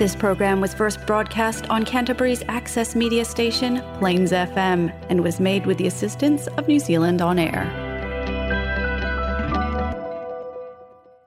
This 0.00 0.16
program 0.16 0.62
was 0.62 0.72
first 0.72 1.04
broadcast 1.06 1.68
on 1.68 1.84
Canterbury's 1.84 2.42
access 2.48 2.96
media 2.96 3.22
station, 3.22 3.82
Plains 3.98 4.32
FM, 4.32 4.90
and 5.10 5.22
was 5.22 5.38
made 5.38 5.66
with 5.66 5.76
the 5.76 5.86
assistance 5.86 6.46
of 6.56 6.66
New 6.68 6.78
Zealand 6.78 7.20
On 7.20 7.38
Air. 7.38 7.68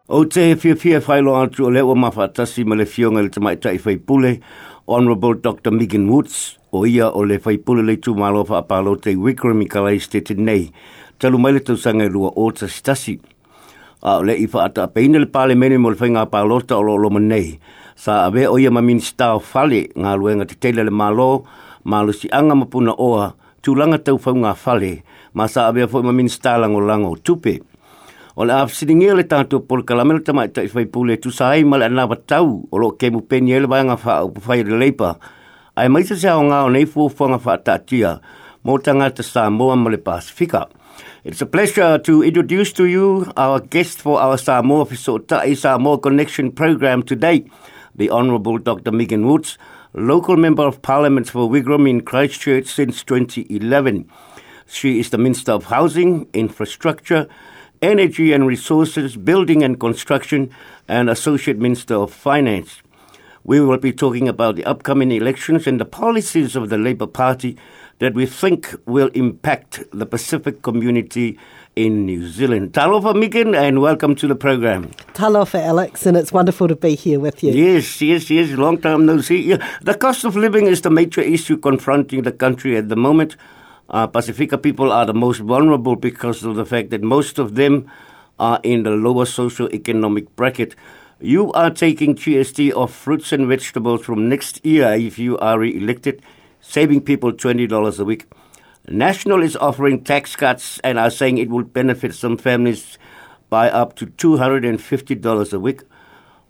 O 0.09 0.23
te 0.23 0.55
fia 0.55 0.99
whaelo 1.01 1.35
atu 1.43 1.67
o 1.67 1.69
leo 1.69 1.93
mawhatasi 1.93 2.65
ma 2.65 2.73
le 2.73 2.85
fionga 2.85 3.21
le 3.21 3.29
tamai 3.29 3.61
tai 3.61 3.77
whai 3.77 3.95
pule, 3.97 4.39
Honourable 4.87 5.35
Dr. 5.35 5.69
Megan 5.69 6.09
Woods, 6.09 6.57
o 6.71 6.83
ia 6.83 7.11
o 7.11 7.19
le 7.19 7.37
whai 7.45 7.57
pule 7.57 7.85
le 7.85 7.95
tu 7.97 8.15
malo 8.15 8.43
wha 8.43 8.63
apalo 8.63 8.99
te 8.99 9.13
Wickrami 9.13 9.65
i 9.65 9.69
kalai 9.69 9.99
stete 10.01 10.33
nei, 10.35 10.71
talu 11.19 11.37
mai 11.37 11.51
le 11.51 11.59
tau 11.59 11.75
sanga 11.75 12.09
lua 12.09 12.33
o 12.35 12.49
ta 12.49 12.65
stasi. 12.65 13.19
A 14.01 14.19
le 14.23 14.33
i 14.33 14.49
wha 14.51 14.65
ata 14.65 14.87
peina 14.87 15.19
le 15.19 15.27
pale 15.27 15.53
mene 15.53 15.77
mo 15.77 15.89
le 15.89 15.95
whainga 15.95 16.25
apalota 16.25 16.75
o 16.75 16.81
lo 16.81 16.97
lo 16.97 17.09
nei, 17.19 17.59
sa 17.95 18.25
ave 18.25 18.47
o 18.47 18.57
ia 18.57 18.71
ma 18.71 18.81
minista 18.81 19.33
o 19.35 19.39
fale 19.39 19.87
ngā 19.95 20.15
luenga 20.17 20.45
te 20.49 20.55
teile 20.55 20.83
le 20.83 20.91
malo, 20.91 21.45
malo 21.83 22.13
si 22.13 22.29
anga 22.31 22.55
mapuna 22.55 22.95
oa, 22.97 23.33
tūlanga 23.63 23.99
tau 24.03 24.17
whaunga 24.17 24.55
fale, 24.55 25.03
ma 25.33 25.47
sa 25.47 25.67
ave 25.69 25.87
fo 25.87 26.03
ma 26.03 26.11
minista 26.11 26.57
lango 26.57 26.81
lango 26.81 27.15
tupe. 27.15 27.59
O 28.35 28.43
le 28.45 28.53
le 28.53 29.23
kalamela 29.85 30.19
tamai 30.19 30.49
tai 30.49 30.67
whai 30.73 30.85
pule 30.85 31.17
tu 31.17 31.29
tau 31.31 32.67
o 32.71 32.77
lo 32.77 32.97
ele 32.99 33.67
vai 33.67 33.83
ngā 33.83 33.97
o 34.23 34.33
whai 34.47 34.63
re 34.63 34.77
leipa. 34.77 35.19
Ai 35.75 35.87
mai 35.87 36.03
se 36.03 36.15
o 36.29 36.41
ngā 36.41 36.65
o 36.65 36.69
nei 36.69 36.85
mō 38.65 38.79
tangata 38.79 39.23
Samoa 39.23 39.75
le 39.75 39.97
Pasifika. 39.97 40.69
It's 41.25 41.41
a 41.41 41.45
pleasure 41.45 41.97
to 41.99 42.23
introduce 42.23 42.71
to 42.73 42.85
you 42.85 43.31
our 43.35 43.59
guest 43.59 43.99
for 43.99 44.21
our 44.21 44.37
Samoa 44.37 44.85
Feso'ota'i 44.85 45.55
Samoa 45.57 45.97
Connection 45.97 46.51
program 46.51 47.03
today 47.03 47.45
the 47.95 48.09
Honourable 48.09 48.57
Dr. 48.57 48.91
Megan 48.91 49.27
Woods, 49.27 49.57
local 49.93 50.37
member 50.37 50.63
of 50.63 50.81
Parliament 50.81 51.29
for 51.29 51.49
Wigram 51.49 51.89
in 51.89 52.01
Christchurch 52.01 52.67
since 52.67 53.03
2011. 53.03 54.09
She 54.65 54.99
is 54.99 55.09
the 55.09 55.17
Minister 55.17 55.51
of 55.51 55.65
Housing, 55.65 56.27
Infrastructure, 56.33 57.27
Energy 57.81 58.33
and 58.33 58.47
Resources, 58.47 59.17
Building 59.17 59.61
and 59.61 59.79
Construction, 59.79 60.49
and 60.87 61.09
Associate 61.09 61.57
Minister 61.57 61.95
of 61.95 62.13
Finance. 62.13 62.81
We 63.43 63.59
will 63.59 63.77
be 63.77 63.91
talking 63.91 64.29
about 64.29 64.55
the 64.55 64.63
upcoming 64.63 65.11
elections 65.11 65.67
and 65.67 65.79
the 65.79 65.85
policies 65.85 66.55
of 66.55 66.69
the 66.69 66.77
Labour 66.77 67.07
Party 67.07 67.57
that 67.99 68.13
we 68.13 68.25
think 68.25 68.73
will 68.85 69.09
impact 69.09 69.83
the 69.91 70.05
Pacific 70.05 70.61
community 70.61 71.37
in 71.75 72.05
New 72.05 72.27
Zealand. 72.27 72.73
Talofa 72.73 73.15
Megan, 73.15 73.55
and 73.55 73.81
welcome 73.81 74.15
to 74.15 74.27
the 74.27 74.35
program. 74.35 74.91
Talofa 75.13 75.59
Alex, 75.59 76.05
and 76.05 76.15
it's 76.15 76.31
wonderful 76.31 76.67
to 76.67 76.75
be 76.75 76.95
here 76.95 77.19
with 77.19 77.43
you. 77.43 77.51
Yes, 77.51 78.01
yes, 78.01 78.29
yes, 78.29 78.51
long 78.51 78.79
time 78.79 79.05
no 79.05 79.21
see. 79.21 79.57
The 79.81 79.95
cost 79.95 80.23
of 80.23 80.35
living 80.35 80.67
is 80.67 80.81
the 80.81 80.89
major 80.89 81.21
issue 81.21 81.57
confronting 81.57 82.23
the 82.23 82.31
country 82.31 82.77
at 82.77 82.89
the 82.89 82.95
moment. 82.95 83.35
Uh, 83.89 84.07
Pacifica 84.07 84.57
people 84.57 84.91
are 84.91 85.05
the 85.05 85.13
most 85.13 85.39
vulnerable 85.39 85.95
because 85.95 86.43
of 86.43 86.55
the 86.55 86.65
fact 86.65 86.89
that 86.91 87.01
most 87.01 87.39
of 87.39 87.55
them 87.55 87.89
are 88.39 88.59
in 88.63 88.83
the 88.83 88.91
lower 88.91 89.25
socio-economic 89.25 90.35
bracket. 90.35 90.75
You 91.19 91.51
are 91.53 91.69
taking 91.69 92.15
GST 92.15 92.73
off 92.73 92.93
fruits 92.93 93.31
and 93.31 93.47
vegetables 93.47 94.05
from 94.05 94.29
next 94.29 94.65
year 94.65 94.93
if 94.93 95.17
you 95.17 95.37
are 95.39 95.59
re-elected, 95.59 96.21
saving 96.59 97.01
people 97.01 97.31
$20 97.31 97.99
a 97.99 98.03
week. 98.03 98.25
National 98.89 99.41
is 99.41 99.55
offering 99.55 100.03
tax 100.03 100.35
cuts 100.35 100.77
and 100.79 100.99
are 100.99 101.09
saying 101.09 101.37
it 101.37 101.49
will 101.49 101.63
benefit 101.63 102.13
some 102.13 102.37
families 102.37 102.97
by 103.49 103.69
up 103.69 103.95
to 103.95 104.07
$250 104.07 105.53
a 105.53 105.59
week. 105.59 105.81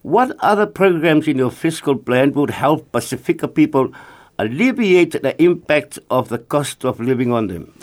What 0.02 0.36
other 0.40 0.66
programs 0.66 1.28
in 1.28 1.38
your 1.38 1.52
fiscal 1.52 1.96
plan 1.96 2.34
would 2.34 2.50
help 2.50 2.92
Pacifica 2.92 3.48
people 3.48 3.94
alleviate 4.44 5.22
the 5.22 5.42
impact 5.42 6.00
of 6.10 6.30
the 6.30 6.38
cost 6.38 6.86
of 6.86 7.00
living 7.00 7.32
on 7.32 7.48
them? 7.48 7.74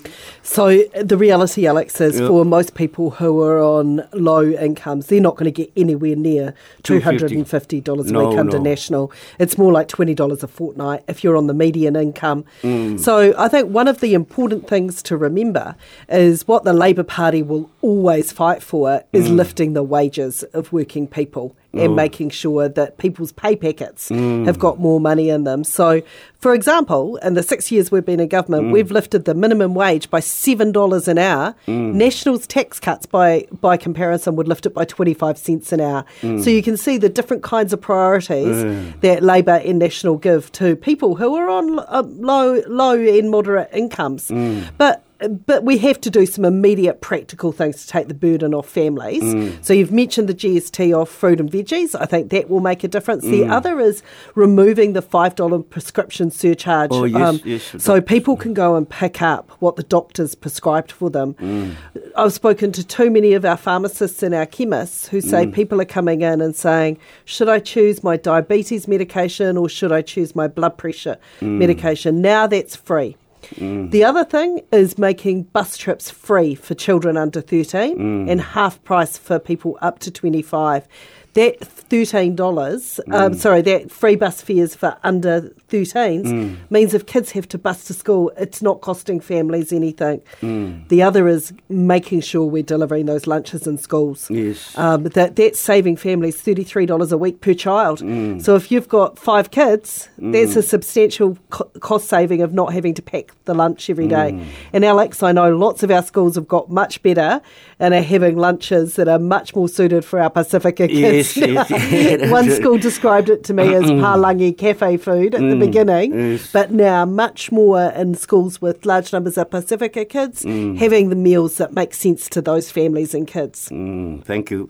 So 0.42 0.82
the 0.94 1.16
reality, 1.16 1.66
Alex, 1.66 2.00
is 2.00 2.18
for 2.18 2.44
most 2.44 2.74
people 2.74 3.10
who 3.10 3.40
are 3.42 3.60
on 3.60 4.06
low 4.12 4.42
incomes, 4.42 5.06
they're 5.06 5.20
not 5.20 5.36
going 5.36 5.44
to 5.44 5.50
get 5.50 5.70
anywhere 5.76 6.16
near 6.16 6.54
two 6.82 7.00
hundred 7.00 7.32
and 7.32 7.48
fifty 7.48 7.80
dollars 7.80 8.10
a 8.10 8.12
no, 8.12 8.28
week 8.28 8.38
under 8.38 8.58
no. 8.58 8.64
national. 8.64 9.12
It's 9.38 9.58
more 9.58 9.72
like 9.72 9.88
twenty 9.88 10.14
dollars 10.14 10.42
a 10.42 10.48
fortnight 10.48 11.04
if 11.08 11.22
you're 11.22 11.36
on 11.36 11.46
the 11.46 11.54
median 11.54 11.96
income. 11.96 12.44
Mm. 12.62 12.98
So 12.98 13.34
I 13.38 13.48
think 13.48 13.68
one 13.70 13.88
of 13.88 14.00
the 14.00 14.14
important 14.14 14.66
things 14.68 15.02
to 15.04 15.16
remember 15.16 15.76
is 16.08 16.48
what 16.48 16.64
the 16.64 16.72
Labor 16.72 17.04
Party 17.04 17.42
will 17.42 17.70
always 17.82 18.32
fight 18.32 18.62
for 18.62 19.04
is 19.12 19.28
mm. 19.28 19.36
lifting 19.36 19.74
the 19.74 19.82
wages 19.82 20.42
of 20.54 20.72
working 20.72 21.06
people 21.06 21.56
and 21.72 21.90
mm. 21.90 21.94
making 21.94 22.30
sure 22.30 22.68
that 22.68 22.98
people's 22.98 23.32
pay 23.32 23.54
packets 23.54 24.08
mm. 24.08 24.44
have 24.46 24.58
got 24.58 24.78
more 24.78 25.00
money 25.00 25.28
in 25.28 25.44
them. 25.44 25.62
So, 25.62 26.02
for 26.38 26.54
example, 26.54 27.16
in 27.18 27.34
the 27.34 27.42
six 27.42 27.70
years 27.70 27.92
we've 27.92 28.04
been 28.04 28.18
in 28.18 28.28
government, 28.28 28.64
mm. 28.64 28.72
we've 28.72 28.90
lifted 28.90 29.24
the 29.24 29.34
minimum 29.34 29.74
wage 29.74 30.10
by 30.10 30.20
seven 30.20 30.72
dollars 30.72 31.06
an 31.06 31.18
hour. 31.18 31.54
Mm. 31.66 31.94
National's 31.94 32.46
tax 32.46 32.80
cuts 32.80 33.06
by 33.06 33.46
by 33.60 33.76
comparison 33.76 34.36
would 34.36 34.48
lift 34.48 34.66
it 34.66 34.74
by 34.74 34.84
twenty 34.84 35.14
five 35.14 35.38
cents 35.38 35.72
an 35.72 35.80
hour. 35.80 36.04
Mm. 36.22 36.42
So 36.42 36.50
you 36.50 36.62
can 36.62 36.76
see 36.76 36.98
the 36.98 37.08
different 37.08 37.42
kinds 37.42 37.72
of 37.72 37.80
priorities 37.80 38.64
that 39.00 39.22
Labor 39.22 39.60
and 39.64 39.78
National 39.78 40.16
give 40.16 40.50
to 40.52 40.76
people 40.76 41.16
who 41.16 41.34
are 41.36 41.48
on 41.48 41.78
uh, 41.78 42.02
low 42.06 42.62
low 42.66 42.98
and 42.98 43.30
moderate 43.30 43.68
incomes. 43.72 44.28
Mm. 44.28 44.70
But 44.76 45.04
but 45.28 45.64
we 45.64 45.78
have 45.78 46.00
to 46.00 46.10
do 46.10 46.24
some 46.24 46.44
immediate 46.44 47.00
practical 47.00 47.52
things 47.52 47.82
to 47.82 47.86
take 47.86 48.08
the 48.08 48.14
burden 48.14 48.54
off 48.54 48.68
families. 48.68 49.22
Mm. 49.22 49.64
So 49.64 49.74
you've 49.74 49.92
mentioned 49.92 50.28
the 50.28 50.34
GST 50.34 50.96
off 50.98 51.10
fruit 51.10 51.40
and 51.40 51.50
veggies. 51.50 51.94
I 51.98 52.06
think 52.06 52.30
that 52.30 52.48
will 52.48 52.60
make 52.60 52.84
a 52.84 52.88
difference. 52.88 53.24
Mm. 53.24 53.30
The 53.30 53.46
other 53.46 53.80
is 53.80 54.02
removing 54.34 54.94
the 54.94 55.02
five 55.02 55.34
dollar 55.34 55.58
prescription 55.58 56.30
surcharge. 56.30 56.90
Oh, 56.92 57.04
yes, 57.04 57.20
um, 57.20 57.40
yes, 57.44 57.74
so 57.78 58.00
people 58.00 58.36
can 58.36 58.54
go 58.54 58.76
and 58.76 58.88
pick 58.88 59.20
up 59.20 59.50
what 59.58 59.76
the 59.76 59.82
doctors 59.82 60.34
prescribed 60.34 60.90
for 60.90 61.10
them. 61.10 61.34
Mm. 61.34 61.76
I've 62.16 62.32
spoken 62.32 62.72
to 62.72 62.86
too 62.86 63.10
many 63.10 63.34
of 63.34 63.44
our 63.44 63.56
pharmacists 63.56 64.22
and 64.22 64.34
our 64.34 64.46
chemists 64.46 65.08
who 65.08 65.20
say 65.20 65.46
mm. 65.46 65.52
people 65.52 65.80
are 65.80 65.86
coming 65.86 66.22
in 66.22 66.40
and 66.40 66.56
saying, 66.56 66.98
"Should 67.26 67.48
I 67.48 67.58
choose 67.58 68.02
my 68.02 68.16
diabetes 68.16 68.88
medication 68.88 69.56
or 69.56 69.68
should 69.68 69.92
I 69.92 70.02
choose 70.02 70.34
my 70.34 70.48
blood 70.48 70.78
pressure 70.78 71.18
mm. 71.40 71.58
medication?" 71.58 72.22
Now 72.22 72.46
that's 72.46 72.74
free. 72.74 73.16
Mm. 73.56 73.90
The 73.90 74.04
other 74.04 74.24
thing 74.24 74.62
is 74.72 74.98
making 74.98 75.44
bus 75.44 75.76
trips 75.76 76.10
free 76.10 76.54
for 76.54 76.74
children 76.74 77.16
under 77.16 77.40
13 77.40 77.96
mm. 77.96 78.30
and 78.30 78.40
half 78.40 78.82
price 78.84 79.16
for 79.18 79.38
people 79.38 79.78
up 79.80 79.98
to 80.00 80.10
25 80.10 80.86
that 81.34 81.60
thirteen 81.60 82.34
dollars, 82.34 83.00
um, 83.06 83.12
mm. 83.12 83.20
um, 83.26 83.34
sorry, 83.34 83.62
that 83.62 83.90
free 83.90 84.16
bus 84.16 84.42
fares 84.42 84.74
for 84.74 84.96
under 85.02 85.42
13s 85.68 86.24
mm. 86.24 86.56
means 86.70 86.94
if 86.94 87.06
kids 87.06 87.30
have 87.32 87.46
to 87.48 87.58
bus 87.58 87.84
to 87.84 87.94
school, 87.94 88.32
it's 88.36 88.60
not 88.60 88.80
costing 88.80 89.20
families 89.20 89.72
anything. 89.72 90.20
Mm. 90.40 90.88
The 90.88 91.02
other 91.02 91.28
is 91.28 91.52
making 91.68 92.22
sure 92.22 92.44
we're 92.44 92.62
delivering 92.62 93.06
those 93.06 93.26
lunches 93.26 93.66
in 93.66 93.78
schools. 93.78 94.28
Yes, 94.30 94.76
um, 94.76 95.04
that 95.04 95.36
that's 95.36 95.58
saving 95.58 95.96
families 95.96 96.40
thirty 96.40 96.64
three 96.64 96.86
dollars 96.86 97.12
a 97.12 97.18
week 97.18 97.40
per 97.40 97.54
child. 97.54 98.00
Mm. 98.00 98.42
So 98.42 98.56
if 98.56 98.70
you've 98.70 98.88
got 98.88 99.18
five 99.18 99.50
kids, 99.50 100.08
that's 100.18 100.56
a 100.56 100.60
mm. 100.60 100.64
substantial 100.64 101.38
co- 101.50 101.70
cost 101.80 102.08
saving 102.08 102.42
of 102.42 102.52
not 102.52 102.72
having 102.72 102.94
to 102.94 103.02
pack 103.02 103.32
the 103.44 103.54
lunch 103.54 103.88
every 103.88 104.08
day. 104.08 104.32
Mm. 104.32 104.46
And 104.72 104.84
Alex, 104.84 105.22
I 105.22 105.32
know 105.32 105.56
lots 105.56 105.82
of 105.82 105.90
our 105.90 106.02
schools 106.02 106.34
have 106.34 106.48
got 106.48 106.70
much 106.70 107.02
better 107.02 107.40
and 107.78 107.94
are 107.94 108.02
having 108.02 108.36
lunches 108.36 108.96
that 108.96 109.08
are 109.08 109.18
much 109.18 109.54
more 109.54 109.68
suited 109.68 110.04
for 110.04 110.20
our 110.20 110.30
Pacifica 110.30 110.88
kids. 110.88 111.19
Yes, 111.20 111.36
yes, 111.70 111.70
yes. 111.70 112.30
One 112.30 112.50
school 112.50 112.78
described 112.78 113.28
it 113.28 113.44
to 113.44 113.54
me 113.54 113.74
as 113.74 113.84
Palangi 113.84 114.56
cafe 114.56 114.96
food 114.96 115.34
at 115.34 115.40
the 115.40 115.56
mm, 115.56 115.60
beginning, 115.60 116.32
yes. 116.32 116.50
but 116.52 116.70
now 116.70 117.04
much 117.04 117.52
more 117.52 117.82
in 117.90 118.14
schools 118.14 118.60
with 118.62 118.86
large 118.86 119.12
numbers 119.12 119.36
of 119.36 119.50
Pacifica 119.50 120.04
kids 120.04 120.44
mm. 120.44 120.76
having 120.78 121.10
the 121.10 121.16
meals 121.16 121.58
that 121.58 121.72
make 121.74 121.94
sense 121.94 122.28
to 122.30 122.40
those 122.40 122.70
families 122.70 123.14
and 123.14 123.26
kids. 123.26 123.68
Mm, 123.68 124.24
thank 124.24 124.50
you. 124.50 124.68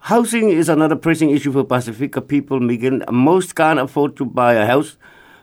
Housing 0.00 0.50
is 0.50 0.68
another 0.68 0.96
pressing 0.96 1.30
issue 1.30 1.52
for 1.52 1.64
Pacifica 1.64 2.20
people, 2.20 2.60
Megan. 2.60 3.04
Most 3.10 3.56
can't 3.56 3.80
afford 3.80 4.16
to 4.16 4.24
buy 4.24 4.54
a 4.54 4.64
house. 4.66 4.96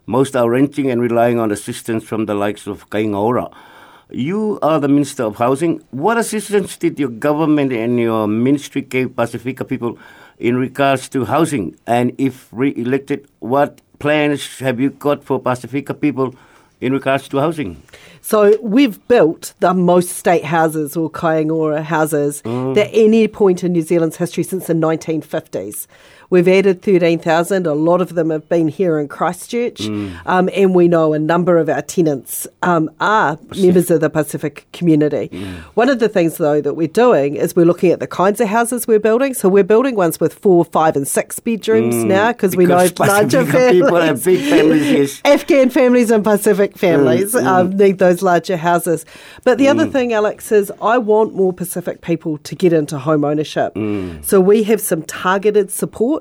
Most 0.06 0.36
are 0.36 0.50
renting 0.50 0.90
and 0.90 1.02
relying 1.02 1.40
on 1.40 1.52
assistance 1.52 2.04
from 2.04 2.26
the 2.26 2.36
likes 2.36 2.68
of 2.68 2.90
Kāinga 2.90 3.20
Ora. 3.20 3.50
You 4.12 4.60
are 4.62 4.80
the 4.80 4.88
Minister 4.88 5.24
of 5.24 5.38
Housing. 5.38 5.84
What 5.90 6.18
assistance 6.18 6.78
did 6.78 7.00
your 7.00 7.10
government 7.10 7.74
and 7.74 8.00
your 8.00 8.28
ministry 8.28 8.82
give 8.82 9.16
Pacifica 9.16 9.66
people 9.66 9.98
in 10.38 10.58
regards 10.58 11.10
to 11.10 11.26
housing? 11.26 11.76
And 11.88 12.14
if 12.20 12.48
re-elected, 12.52 13.28
what 13.40 13.82
plans 13.98 14.60
have 14.60 14.80
you 14.80 14.92
got 14.92 15.24
for 15.24 15.40
Pacifica 15.40 15.96
people 15.96 16.36
in 16.82 16.94
regards 16.94 17.28
to 17.30 17.38
housing? 17.38 17.82
So 18.22 18.60
we've 18.62 19.06
built 19.08 19.56
the 19.60 19.74
most 19.74 20.10
state 20.10 20.46
houses 20.46 20.96
or 20.96 21.10
Kāinga 21.10 21.56
Ora 21.56 21.82
houses 21.82 22.44
mm. 22.44 22.78
at 22.78 22.90
any 22.94 23.28
point 23.28 23.64
in 23.64 23.72
New 23.72 23.82
Zealand's 23.82 24.18
history 24.18 24.44
since 24.44 24.68
the 24.68 24.74
1950s. 24.74 25.88
We've 26.30 26.48
added 26.48 26.82
13,000. 26.82 27.68
A 27.68 27.74
lot 27.74 28.02
of 28.02 28.16
them 28.16 28.30
have 28.30 28.48
been 28.50 28.68
here 28.68 29.00
in 29.00 29.08
Christchurch. 29.08 29.82
Mm. 29.82 30.20
Um, 30.26 30.50
and 30.54 30.74
we 30.74 30.88
know 30.88 31.14
a 31.14 31.20
number 31.20 31.58
of 31.58 31.70
our 31.70 31.82
tenants 31.82 32.48
um, 32.64 32.90
are 33.00 33.38
members 33.58 33.92
of 33.92 34.02
the 34.02 34.10
Pacific 34.10 34.68
community. 34.74 35.30
Mm. 35.30 35.58
One 35.76 35.90
of 35.90 36.00
the 36.00 36.10
things, 36.10 36.38
though, 36.38 36.62
that 36.62 36.74
we're 36.74 36.88
doing 36.88 37.36
is 37.36 37.56
we're 37.56 37.66
looking 37.66 37.92
at 37.92 38.00
the 38.00 38.08
kinds 38.08 38.42
of 38.42 38.48
houses 38.48 38.88
we're 38.88 39.00
building. 39.00 39.34
So 39.34 39.50
we're 39.50 39.64
building 39.64 39.96
ones 39.96 40.20
with 40.20 40.34
four, 40.34 40.66
five, 40.66 40.96
and 40.96 41.08
six 41.08 41.40
bedrooms 41.40 41.96
mm. 41.96 42.06
now 42.06 42.32
because 42.32 42.56
we 42.56 42.66
know 42.66 42.88
larger 43.00 43.46
families. 43.46 43.82
People 43.82 44.02
have 44.02 44.24
big 44.24 44.50
families, 44.50 44.92
yes. 44.92 45.22
Afghan 45.26 45.70
families 45.70 46.12
and 46.12 46.24
Pacific 46.24 46.78
families 46.78 47.34
mm, 47.34 47.46
um, 47.46 47.74
mm. 47.74 47.80
need 47.80 48.00
those 48.00 48.22
larger 48.22 48.58
houses. 48.58 49.06
But 49.44 49.58
the 49.58 49.68
other 49.68 49.86
mm. 49.86 49.92
thing, 49.92 50.14
Alex, 50.14 50.52
is 50.52 50.72
I 50.82 50.98
want 50.98 51.36
more 51.36 51.54
Pacific 51.54 52.02
people 52.02 52.38
to 52.40 52.56
get 52.56 52.74
into 52.74 52.98
home 52.98 53.24
ownership. 53.24 53.76
Mm. 53.76 54.24
So 54.24 54.40
we 54.40 54.64
have 54.64 54.82
some 54.82 55.04
targeted 55.04 55.72
support 55.72 56.15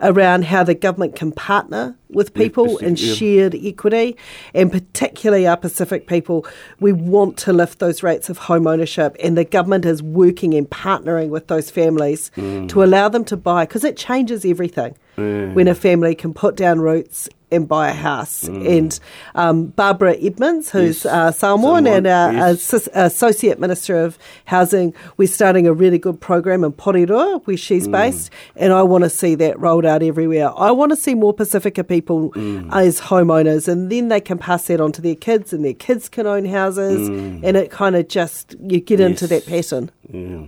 around 0.00 0.44
how 0.44 0.62
the 0.62 0.74
government 0.74 1.14
can 1.16 1.32
partner 1.32 1.96
with 2.08 2.34
people 2.34 2.78
and 2.78 2.98
shared 2.98 3.54
equity, 3.54 4.16
and 4.54 4.72
particularly 4.72 5.46
our 5.46 5.56
Pacific 5.56 6.06
people. 6.06 6.46
We 6.80 6.92
want 6.92 7.36
to 7.38 7.52
lift 7.52 7.78
those 7.78 8.02
rates 8.02 8.30
of 8.30 8.38
home 8.38 8.66
ownership, 8.66 9.16
and 9.22 9.36
the 9.36 9.44
government 9.44 9.84
is 9.84 10.02
working 10.02 10.54
and 10.54 10.68
partnering 10.68 11.28
with 11.28 11.48
those 11.48 11.70
families 11.70 12.30
mm. 12.36 12.68
to 12.68 12.82
allow 12.82 13.08
them 13.08 13.24
to 13.26 13.36
buy 13.36 13.64
because 13.64 13.84
it 13.84 13.96
changes 13.96 14.44
everything 14.44 14.96
mm. 15.16 15.54
when 15.54 15.68
a 15.68 15.74
family 15.74 16.14
can 16.14 16.34
put 16.34 16.56
down 16.56 16.80
roots 16.80 17.28
and 17.50 17.66
buy 17.68 17.88
a 17.88 17.92
house. 17.92 18.44
Mm. 18.44 18.78
And 18.78 19.00
um, 19.34 19.66
Barbara 19.66 20.16
Edmonds, 20.20 20.70
who's 20.70 21.04
yes. 21.04 21.12
uh, 21.12 21.32
Samoan, 21.32 21.86
and 21.86 22.06
our 22.06 22.32
yes. 22.32 22.88
Associate 22.94 23.58
Minister 23.58 23.98
of 24.00 24.18
Housing, 24.46 24.94
we're 25.16 25.28
starting 25.28 25.66
a 25.66 25.72
really 25.72 25.98
good 25.98 26.20
program 26.20 26.64
in 26.64 26.72
Porirua, 26.72 27.46
where 27.46 27.56
she's 27.56 27.88
mm. 27.88 27.92
based, 27.92 28.30
and 28.56 28.72
I 28.72 28.82
want 28.82 29.04
to 29.04 29.10
see 29.10 29.34
that 29.36 29.58
rolled 29.58 29.84
out 29.84 30.02
everywhere. 30.02 30.52
I 30.56 30.70
want 30.70 30.90
to 30.90 30.96
see 30.96 31.14
more 31.14 31.34
Pacifica 31.34 31.84
people 31.84 32.30
mm. 32.32 32.68
as 32.72 33.00
homeowners, 33.00 33.68
and 33.68 33.90
then 33.90 34.08
they 34.08 34.20
can 34.20 34.38
pass 34.38 34.66
that 34.66 34.80
on 34.80 34.92
to 34.92 35.02
their 35.02 35.16
kids, 35.16 35.52
and 35.52 35.64
their 35.64 35.74
kids 35.74 36.08
can 36.08 36.26
own 36.26 36.44
houses, 36.44 37.08
mm. 37.08 37.40
and 37.42 37.56
it 37.56 37.70
kind 37.70 37.96
of 37.96 38.08
just, 38.08 38.54
you 38.60 38.80
get 38.80 39.00
yes. 39.00 39.10
into 39.10 39.26
that 39.26 39.46
pattern. 39.46 39.90
Yeah. 40.12 40.46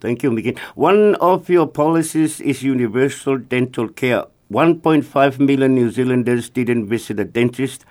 Thank 0.00 0.24
you, 0.24 0.32
Megan. 0.32 0.56
One 0.74 1.14
of 1.16 1.48
your 1.48 1.68
policies 1.68 2.40
is 2.40 2.64
universal 2.64 3.38
dental 3.38 3.88
care. 3.88 4.24
1.5 4.52 5.38
million 5.38 5.74
New 5.74 5.90
Zealanders 5.90 6.50
didn't 6.50 6.86
visit 6.86 7.18
a 7.18 7.24
dentist 7.24 7.84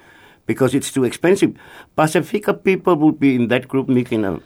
because 0.45 0.75
it's 0.75 0.91
too 0.91 1.03
expensive. 1.03 1.55
Pacifica 1.95 2.53
people 2.53 2.95
would 2.95 3.19
be 3.19 3.35
in 3.35 3.47
that 3.47 3.67
group, 3.67 3.89
Megan. 3.89 4.41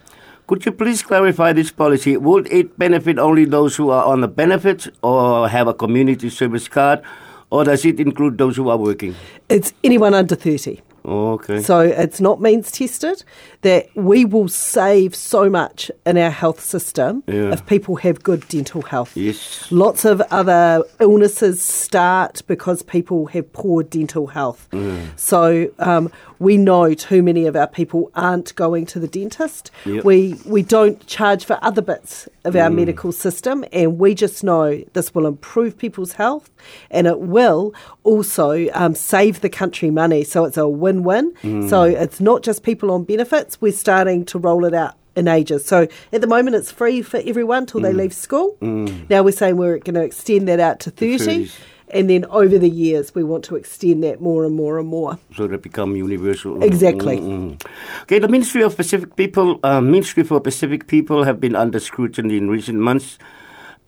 Could 0.48 0.66
you 0.66 0.72
please 0.72 1.02
clarify 1.02 1.54
this 1.54 1.72
policy? 1.72 2.18
Would 2.18 2.52
it 2.52 2.78
benefit 2.78 3.20
only 3.20 3.46
those 3.46 3.76
who 3.76 3.90
are 3.90 4.06
on 4.06 4.22
the 4.22 4.28
benefits 4.28 4.88
or 5.02 5.50
have 5.50 5.68
a 5.68 5.74
community 5.74 6.30
service 6.30 6.68
card, 6.68 7.02
or 7.50 7.64
does 7.64 7.84
it 7.84 8.00
include 8.00 8.38
those 8.38 8.56
who 8.56 8.70
are 8.70 8.78
working? 8.78 9.16
It's 9.50 9.74
anyone 9.84 10.14
under 10.14 10.36
30. 10.36 10.82
Oh, 11.08 11.34
okay. 11.34 11.62
So 11.62 11.80
it's 11.82 12.20
not 12.20 12.42
means 12.42 12.72
tested 12.72 13.24
that 13.62 13.88
we 13.96 14.26
will 14.26 14.48
save 14.48 15.16
so 15.16 15.50
much 15.50 15.92
in 16.06 16.18
our 16.18 16.32
health 16.32 16.60
system 16.60 17.24
yeah. 17.28 17.52
if 17.54 17.66
people 17.66 17.98
have 17.98 18.24
good 18.24 18.48
dental 18.48 18.82
health. 18.82 19.16
Yes. 19.16 19.72
Lots 19.72 20.04
of 20.04 20.22
other 20.32 20.84
illnesses 21.00 21.62
start 21.62 22.42
because 22.48 22.82
people 22.82 23.28
have 23.28 23.52
poor 23.54 23.84
dental 23.84 24.28
health. 24.28 24.68
Mm. 24.72 25.18
So 25.18 25.72
um, 25.80 26.12
we 26.40 26.58
know 26.58 26.94
too 26.94 27.22
many 27.22 27.46
of 27.46 27.56
our 27.56 27.68
people 27.68 28.12
aren't 28.16 28.56
going 28.56 28.86
to 28.88 29.00
the 29.00 29.08
dentist. 29.08 29.72
Yep. 29.86 30.04
We 30.04 30.36
we 30.46 30.64
don't 30.64 31.06
charge 31.06 31.46
for 31.46 31.60
other 31.62 31.82
bits 31.82 32.28
of 32.46 32.56
our 32.56 32.70
mm. 32.70 32.76
medical 32.76 33.12
system, 33.12 33.66
and 33.74 34.00
we 34.00 34.14
just 34.14 34.44
know 34.44 34.84
this 34.94 35.14
will 35.14 35.26
improve 35.26 35.78
people's 35.78 36.14
health, 36.14 36.50
and 36.90 37.08
it 37.08 37.20
will 37.20 37.74
also 38.04 38.68
um, 38.74 38.96
save 38.96 39.42
the 39.42 39.50
country 39.50 39.90
money. 39.92 40.24
So 40.24 40.46
it's 40.46 40.58
a 40.58 40.68
win-win. 40.68 41.34
Mm. 41.44 41.70
So 41.70 41.84
it's 41.84 42.22
not 42.22 42.44
just 42.44 42.64
people 42.64 42.92
on 42.92 43.04
benefits. 43.04 43.60
We're 43.60 43.74
starting 43.74 44.26
to 44.26 44.40
roll 44.40 44.66
it 44.66 44.74
out 44.74 44.96
in 45.16 45.28
ages. 45.28 45.66
So 45.66 45.88
at 46.12 46.22
the 46.22 46.28
moment, 46.28 46.56
it's 46.56 46.72
free 46.72 47.02
for 47.02 47.22
everyone 47.26 47.66
till 47.66 47.82
mm. 47.82 47.84
they 47.84 47.94
leave 47.94 48.14
school. 48.14 48.58
Mm. 48.62 49.10
Now 49.10 49.24
we're 49.24 49.32
saying 49.32 49.58
we're 49.58 49.80
going 49.80 49.96
to 49.96 50.04
extend 50.04 50.48
that 50.48 50.60
out 50.60 50.80
to 50.82 50.92
30 50.92 51.50
and 51.96 52.10
then 52.10 52.26
over 52.26 52.60
the 52.60 52.70
years 52.70 53.16
we 53.16 53.24
want 53.24 53.46
to 53.46 53.56
extend 53.56 54.04
that 54.04 54.20
more 54.20 54.44
and 54.44 54.54
more 54.54 54.78
and 54.78 54.88
more. 54.88 55.18
So 55.34 55.48
that 55.48 55.62
become 55.64 55.96
universal. 55.96 56.62
Exactly. 56.62 57.18
Mm-hmm. 57.18 57.68
Okay, 58.04 58.20
the 58.20 58.28
Ministry 58.28 58.64
of 58.64 58.76
Pacific 58.76 59.16
People, 59.16 59.62
uh, 59.64 59.80
Ministry 59.80 60.24
for 60.24 60.42
Pacific 60.42 60.88
People 60.88 61.24
have 61.24 61.40
been 61.40 61.56
under 61.56 61.80
scrutiny 61.80 62.36
in 62.36 62.50
recent 62.50 62.80
months. 62.80 63.18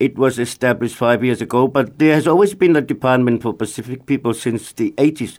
It 0.00 0.16
was 0.16 0.38
established 0.38 0.96
five 0.96 1.22
years 1.22 1.42
ago, 1.42 1.68
but 1.68 1.98
there 1.98 2.14
has 2.14 2.26
always 2.26 2.54
been 2.54 2.74
a 2.76 2.80
Department 2.80 3.42
for 3.42 3.52
Pacific 3.52 4.06
People 4.06 4.32
since 4.32 4.72
the 4.72 4.92
80s. 4.92 5.38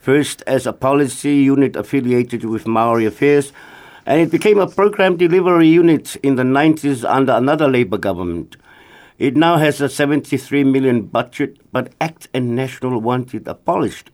First 0.00 0.42
as 0.46 0.66
a 0.66 0.72
policy 0.72 1.36
unit 1.36 1.76
affiliated 1.76 2.44
with 2.44 2.66
Maori 2.66 3.06
Affairs, 3.06 3.52
and 4.06 4.20
it 4.20 4.30
became 4.30 4.58
a 4.58 4.66
program 4.66 5.16
delivery 5.18 5.68
unit 5.68 6.16
in 6.16 6.36
the 6.36 6.42
90s 6.42 7.08
under 7.08 7.32
another 7.32 7.68
Labour 7.68 7.98
government. 7.98 8.56
It 9.18 9.36
now 9.36 9.56
has 9.56 9.80
a 9.80 9.88
73 9.88 10.62
million 10.62 11.02
budget, 11.02 11.58
but 11.72 11.92
ACT 12.00 12.28
and 12.32 12.54
National 12.54 13.00
want 13.00 13.34
it 13.34 13.48
abolished. 13.48 14.12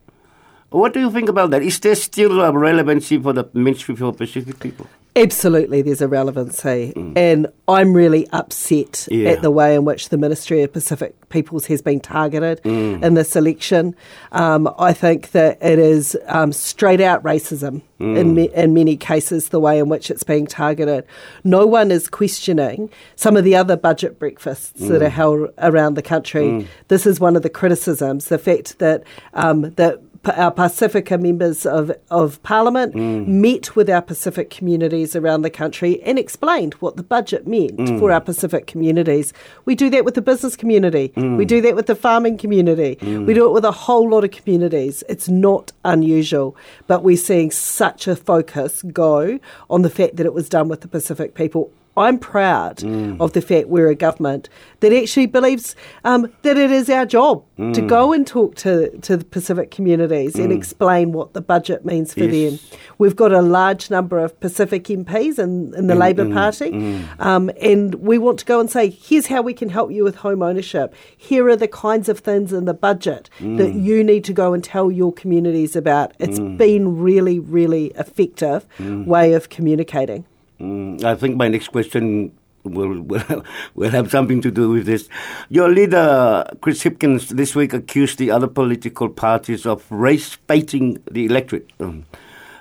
What 0.70 0.94
do 0.94 1.00
you 1.00 1.10
think 1.10 1.28
about 1.28 1.50
that? 1.50 1.62
Is 1.62 1.78
there 1.80 1.94
still 1.94 2.40
a 2.40 2.50
relevancy 2.50 3.18
for 3.18 3.34
the 3.34 3.48
Ministry 3.52 3.94
for 3.96 4.14
Pacific 4.14 4.58
people? 4.58 4.86
Absolutely, 5.16 5.80
there's 5.80 6.00
a 6.00 6.08
relevancy. 6.08 6.92
Mm. 6.96 7.16
And 7.16 7.46
I'm 7.68 7.94
really 7.94 8.28
upset 8.30 9.06
yeah. 9.10 9.30
at 9.30 9.42
the 9.42 9.50
way 9.50 9.76
in 9.76 9.84
which 9.84 10.08
the 10.08 10.18
Ministry 10.18 10.62
of 10.62 10.72
Pacific 10.72 11.14
Peoples 11.28 11.66
has 11.66 11.80
been 11.80 12.00
targeted 12.00 12.60
mm. 12.62 13.00
in 13.00 13.14
this 13.14 13.36
election. 13.36 13.94
Um, 14.32 14.72
I 14.76 14.92
think 14.92 15.30
that 15.30 15.62
it 15.62 15.78
is 15.78 16.16
um, 16.26 16.52
straight 16.52 17.00
out 17.00 17.22
racism 17.22 17.82
mm. 18.00 18.18
in, 18.18 18.34
me, 18.34 18.50
in 18.54 18.74
many 18.74 18.96
cases, 18.96 19.50
the 19.50 19.60
way 19.60 19.78
in 19.78 19.88
which 19.88 20.10
it's 20.10 20.24
being 20.24 20.48
targeted. 20.48 21.06
No 21.44 21.64
one 21.64 21.92
is 21.92 22.08
questioning 22.08 22.90
some 23.14 23.36
of 23.36 23.44
the 23.44 23.54
other 23.54 23.76
budget 23.76 24.18
breakfasts 24.18 24.80
that 24.80 25.00
mm. 25.00 25.06
are 25.06 25.10
held 25.10 25.50
around 25.58 25.94
the 25.94 26.02
country. 26.02 26.46
Mm. 26.46 26.66
This 26.88 27.06
is 27.06 27.20
one 27.20 27.36
of 27.36 27.42
the 27.42 27.50
criticisms 27.50 28.26
the 28.26 28.38
fact 28.38 28.80
that, 28.80 29.04
um, 29.34 29.70
that 29.74 30.00
our 30.28 30.50
Pacifica 30.50 31.18
members 31.18 31.66
of, 31.66 31.92
of 32.10 32.42
Parliament 32.42 32.94
mm. 32.94 33.26
met 33.26 33.76
with 33.76 33.90
our 33.90 34.02
Pacific 34.02 34.50
communities 34.50 35.14
around 35.14 35.42
the 35.42 35.50
country 35.50 36.02
and 36.02 36.18
explained 36.18 36.74
what 36.74 36.96
the 36.96 37.02
budget 37.02 37.46
meant 37.46 37.76
mm. 37.76 37.98
for 37.98 38.10
our 38.10 38.20
Pacific 38.20 38.66
communities. 38.66 39.32
We 39.64 39.74
do 39.74 39.90
that 39.90 40.04
with 40.04 40.14
the 40.14 40.22
business 40.22 40.56
community. 40.56 41.10
Mm. 41.16 41.36
We 41.36 41.44
do 41.44 41.60
that 41.62 41.76
with 41.76 41.86
the 41.86 41.94
farming 41.94 42.38
community. 42.38 42.96
Mm. 42.96 43.26
We 43.26 43.34
do 43.34 43.46
it 43.46 43.52
with 43.52 43.64
a 43.64 43.72
whole 43.72 44.08
lot 44.08 44.24
of 44.24 44.30
communities. 44.30 45.04
It's 45.08 45.28
not 45.28 45.72
unusual, 45.84 46.56
but 46.86 47.02
we're 47.02 47.16
seeing 47.16 47.50
such 47.50 48.06
a 48.06 48.16
focus 48.16 48.82
go 48.82 49.38
on 49.68 49.82
the 49.82 49.90
fact 49.90 50.16
that 50.16 50.26
it 50.26 50.34
was 50.34 50.48
done 50.48 50.68
with 50.68 50.80
the 50.80 50.88
Pacific 50.88 51.34
people 51.34 51.70
I'm 51.96 52.18
proud 52.18 52.78
mm. 52.78 53.20
of 53.20 53.32
the 53.34 53.40
fact 53.40 53.68
we're 53.68 53.88
a 53.88 53.94
government 53.94 54.48
that 54.80 54.92
actually 54.92 55.26
believes 55.26 55.76
um, 56.04 56.32
that 56.42 56.56
it 56.56 56.70
is 56.70 56.90
our 56.90 57.06
job 57.06 57.44
mm. 57.56 57.72
to 57.72 57.82
go 57.82 58.12
and 58.12 58.26
talk 58.26 58.56
to, 58.56 58.96
to 58.98 59.16
the 59.16 59.24
Pacific 59.24 59.70
communities 59.70 60.34
mm. 60.34 60.44
and 60.44 60.52
explain 60.52 61.12
what 61.12 61.34
the 61.34 61.40
budget 61.40 61.84
means 61.84 62.12
for 62.12 62.24
yes. 62.24 62.60
them. 62.60 62.78
We've 62.98 63.14
got 63.14 63.32
a 63.32 63.42
large 63.42 63.90
number 63.90 64.18
of 64.18 64.38
Pacific 64.40 64.84
MPs 64.84 65.38
in, 65.38 65.72
in 65.74 65.86
the 65.86 65.94
mm, 65.94 65.98
Labour 65.98 66.24
mm, 66.24 66.34
Party, 66.34 66.70
mm. 66.70 67.20
um, 67.20 67.50
and 67.60 67.94
we 67.96 68.18
want 68.18 68.40
to 68.40 68.44
go 68.44 68.58
and 68.58 68.70
say, 68.70 68.90
here's 68.90 69.26
how 69.26 69.42
we 69.42 69.54
can 69.54 69.68
help 69.68 69.92
you 69.92 70.02
with 70.02 70.16
home 70.16 70.42
ownership. 70.42 70.94
Here 71.16 71.48
are 71.48 71.56
the 71.56 71.68
kinds 71.68 72.08
of 72.08 72.18
things 72.18 72.52
in 72.52 72.64
the 72.64 72.74
budget 72.74 73.30
that 73.40 73.74
you 73.74 74.02
need 74.02 74.24
to 74.24 74.32
go 74.32 74.52
and 74.52 74.62
tell 74.62 74.90
your 74.90 75.12
communities 75.12 75.76
about. 75.76 76.12
It's 76.18 76.38
been 76.38 76.98
really, 76.98 77.38
really 77.38 77.86
effective 77.96 78.66
way 78.80 79.32
of 79.34 79.48
communicating. 79.48 80.24
Mm, 80.64 81.04
I 81.04 81.14
think 81.14 81.36
my 81.36 81.48
next 81.48 81.68
question 81.68 82.32
will, 82.64 83.00
will, 83.10 83.44
will 83.74 83.90
have 83.90 84.10
something 84.10 84.40
to 84.40 84.50
do 84.50 84.70
with 84.70 84.86
this. 84.86 85.08
Your 85.50 85.68
leader, 85.68 86.44
Chris 86.60 86.82
Hipkins, 86.82 87.28
this 87.28 87.54
week 87.54 87.72
accused 87.72 88.18
the 88.18 88.30
other 88.30 88.46
political 88.46 89.08
parties 89.08 89.66
of 89.66 89.84
race 89.90 90.36
baiting 90.46 91.02
the 91.10 91.26
electorate. 91.26 91.70
Um, 91.78 92.06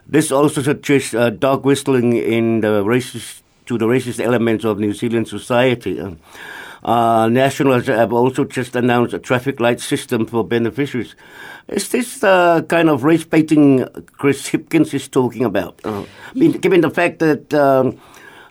this 0.06 0.32
also 0.32 0.62
suggests 0.62 1.14
uh, 1.14 1.30
dog 1.30 1.66
whistling 1.66 2.14
in 2.18 2.60
the 2.60 2.84
racist, 2.84 3.42
to 3.68 3.78
the 3.78 3.86
racist 3.86 4.20
elements 4.20 4.66
of 4.66 4.78
New 4.80 4.94
Zealand 4.94 5.30
society. 5.30 6.00
Um, 6.02 6.20
uh, 6.84 7.30
Nationals 7.30 7.88
have 7.88 8.14
also 8.14 8.44
just 8.44 8.76
announced 8.76 9.14
a 9.14 9.20
traffic 9.20 9.60
light 9.60 9.80
system 9.80 10.26
for 10.26 10.44
beneficiaries. 10.44 11.16
Is 11.68 11.90
this 11.90 12.20
the 12.20 12.66
kind 12.68 12.90
of 12.90 13.04
race 13.04 13.24
baiting 13.24 13.88
Chris 14.18 14.50
Hipkins 14.50 14.94
is 14.94 15.08
talking 15.08 15.46
about? 15.46 15.80
Uh, 15.86 16.04
given 16.36 16.82
the 16.82 16.90
fact 16.90 17.20
that 17.20 17.54
um, 17.54 18.00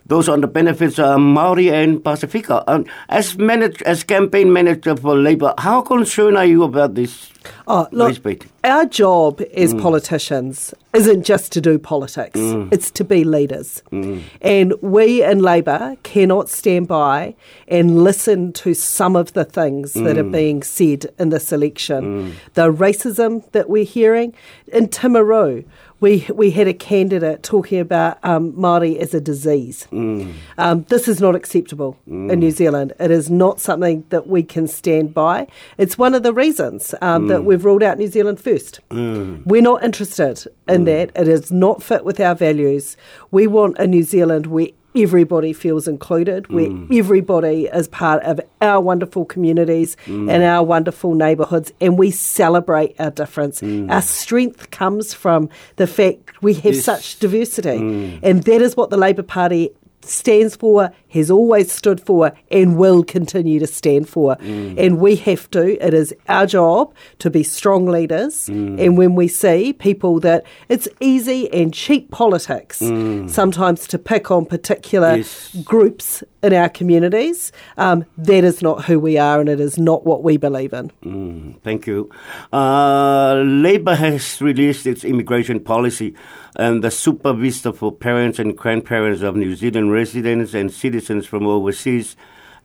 those 0.05 0.27
on 0.27 0.41
the 0.41 0.47
benefits 0.47 0.99
are 0.99 1.17
Maori 1.17 1.69
and 1.69 2.03
Pacifica. 2.03 2.63
Um, 2.67 2.85
as 3.09 3.37
manage, 3.37 3.81
as 3.83 4.03
campaign 4.03 4.51
manager 4.51 4.95
for 4.95 5.15
Labour, 5.15 5.53
how 5.57 5.81
concerned 5.81 6.37
are 6.37 6.45
you 6.45 6.63
about 6.63 6.95
this 6.95 7.33
Oh, 7.67 7.87
look, 7.91 8.45
our 8.63 8.85
job 8.85 9.41
as 9.53 9.73
mm. 9.73 9.81
politicians 9.81 10.73
isn't 10.93 11.23
just 11.23 11.51
to 11.53 11.61
do 11.61 11.79
politics, 11.79 12.39
mm. 12.39 12.71
it's 12.71 12.91
to 12.91 13.03
be 13.03 13.23
leaders. 13.23 13.81
Mm. 13.91 14.23
And 14.41 14.73
we 14.81 15.23
in 15.23 15.39
Labour 15.39 15.95
cannot 16.03 16.49
stand 16.49 16.87
by 16.87 17.35
and 17.67 18.03
listen 18.03 18.53
to 18.53 18.73
some 18.73 19.15
of 19.15 19.33
the 19.33 19.45
things 19.45 19.93
that 19.93 20.17
are 20.17 20.23
mm. 20.23 20.31
being 20.31 20.63
said 20.63 21.07
in 21.19 21.29
this 21.29 21.51
election. 21.51 22.31
Mm. 22.31 22.33
The 22.53 22.71
racism 22.71 23.49
that 23.51 23.69
we're 23.69 23.85
hearing 23.85 24.33
in 24.67 24.87
Timaru, 24.87 25.65
we 26.03 26.27
we 26.33 26.51
had 26.51 26.67
a 26.67 26.73
candidate 26.73 27.43
talking 27.43 27.79
about 27.79 28.19
um, 28.23 28.51
Māori 28.53 28.97
as 28.97 29.13
a 29.13 29.21
disease. 29.21 29.87
Mm. 29.89 30.33
Um, 30.57 30.83
this 30.89 31.07
is 31.07 31.21
not 31.21 31.33
acceptable 31.33 31.97
mm. 32.05 32.29
in 32.29 32.39
New 32.39 32.51
Zealand. 32.51 32.91
It 32.99 33.09
is 33.09 33.31
not 33.31 33.61
something 33.61 34.03
that 34.09 34.27
we 34.27 34.43
can 34.43 34.67
stand 34.67 35.13
by. 35.13 35.47
It's 35.77 35.97
one 35.97 36.13
of 36.13 36.21
the 36.21 36.33
reasons 36.33 36.93
um, 37.01 37.23
mm. 37.23 37.27
that 37.29 37.45
we've 37.45 37.63
ruled 37.63 37.83
out 37.83 37.97
New 37.97 38.09
Zealand 38.09 38.41
first. 38.41 38.81
Mm. 38.89 39.45
We're 39.45 39.61
not 39.61 39.81
interested 39.81 40.45
in 40.67 40.81
mm. 40.81 40.85
that. 40.87 41.11
It 41.15 41.29
is 41.29 41.53
not 41.53 41.81
fit 41.81 42.03
with 42.03 42.19
our 42.19 42.35
values. 42.35 42.97
We 43.31 43.47
want 43.47 43.77
a 43.77 43.87
New 43.87 44.03
Zealand 44.03 44.47
where 44.47 44.67
everybody 44.95 45.53
feels 45.53 45.87
included, 45.87 46.47
where 46.47 46.69
mm. 46.69 46.97
everybody 46.97 47.65
is 47.65 47.87
part 47.87 48.23
of 48.23 48.39
our 48.61 48.81
wonderful 48.81 49.25
communities 49.25 49.95
mm. 50.05 50.31
and 50.31 50.43
our 50.43 50.63
wonderful 50.63 51.15
neighbourhoods, 51.15 51.71
and 51.81 51.97
we 51.97 52.11
celebrate 52.11 52.95
our 52.99 53.11
difference. 53.11 53.61
Mm. 53.61 53.91
Our 53.91 54.01
strength 54.01 54.71
comes 54.71 55.13
from 55.13 55.49
the 55.75 55.87
fact 55.87 56.41
we 56.41 56.53
have 56.55 56.75
yes. 56.75 56.85
such 56.85 57.19
diversity, 57.19 57.79
mm. 57.79 58.19
and 58.23 58.43
that 58.43 58.61
is 58.61 58.75
what 58.77 58.89
the 58.89 58.97
Labour 58.97 59.23
Party 59.23 59.71
stands 60.03 60.55
for, 60.55 60.91
has 61.09 61.29
always 61.29 61.71
stood 61.71 62.01
for, 62.01 62.33
and 62.51 62.77
will 62.77 63.03
continue 63.03 63.59
to 63.59 63.67
stand 63.67 64.09
for. 64.09 64.35
Mm. 64.37 64.77
And 64.77 64.99
we 64.99 65.15
have 65.17 65.49
to, 65.51 65.85
it 65.85 65.93
is 65.93 66.13
our 66.27 66.45
job 66.45 66.93
to 67.19 67.29
be 67.29 67.43
strong 67.43 67.85
leaders. 67.85 68.47
Mm. 68.47 68.83
And 68.83 68.97
when 68.97 69.15
we 69.15 69.27
see 69.27 69.73
people 69.73 70.19
that 70.21 70.45
it's 70.69 70.87
easy 70.99 71.51
and 71.53 71.73
cheap 71.73 72.11
politics 72.11 72.79
mm. 72.79 73.29
sometimes 73.29 73.87
to 73.87 73.97
pick 73.97 74.31
on 74.31 74.45
particular 74.45 75.17
yes. 75.17 75.55
groups 75.63 76.23
in 76.41 76.53
our 76.53 76.69
communities, 76.69 77.51
um, 77.77 78.05
that 78.17 78.43
is 78.43 78.61
not 78.61 78.85
who 78.85 78.99
we 78.99 79.17
are 79.17 79.39
and 79.39 79.49
it 79.49 79.59
is 79.59 79.77
not 79.77 80.05
what 80.05 80.23
we 80.23 80.37
believe 80.37 80.73
in. 80.73 80.91
Mm. 81.03 81.61
Thank 81.61 81.87
you. 81.87 82.09
Uh, 82.51 83.35
Labour 83.45 83.95
has 83.95 84.41
released 84.41 84.85
its 84.85 85.03
immigration 85.03 85.59
policy 85.59 86.15
and 86.55 86.83
the 86.83 86.91
super 86.91 87.33
visa 87.33 87.73
for 87.73 87.91
parents 87.91 88.39
and 88.39 88.57
grandparents 88.57 89.21
of 89.21 89.35
New 89.35 89.55
Zealand 89.55 89.91
residents 89.93 90.53
and 90.53 90.71
citizens 90.71 91.25
from 91.25 91.47
overseas 91.47 92.15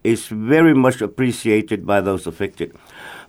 is 0.03 0.27
very 0.29 0.75
much 0.75 1.01
appreciated 1.01 1.87
by 1.87 2.01
those 2.01 2.27
affected. 2.27 2.75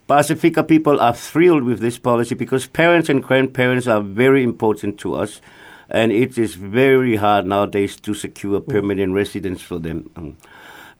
Pacifica 0.07 0.63
people 0.63 0.99
are 0.99 1.13
thrilled 1.13 1.63
with 1.63 1.79
this 1.79 1.99
policy 1.99 2.33
because 2.33 2.65
parents 2.65 3.09
and 3.09 3.21
grandparents 3.21 3.85
are 3.85 4.01
very 4.01 4.43
important 4.43 4.97
to 4.99 5.13
us, 5.13 5.41
and 5.89 6.11
it 6.11 6.37
is 6.37 6.55
very 6.55 7.15
hard 7.15 7.45
nowadays 7.45 7.95
to 7.97 8.13
secure 8.13 8.59
permanent 8.59 9.13
residence 9.13 9.61
for 9.61 9.77
them. 9.77 10.09
Um, 10.15 10.37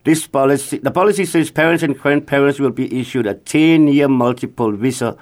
this 0.03 0.27
policy, 0.27 0.77
the 0.77 0.91
policy 0.91 1.25
says 1.25 1.51
parents 1.51 1.83
and 1.83 1.97
grandparents 1.97 2.59
will 2.59 2.71
be 2.71 2.99
issued 2.99 3.27
a 3.27 3.35
10-year 3.35 4.07
multiple 4.07 4.71
visa, 4.71 5.17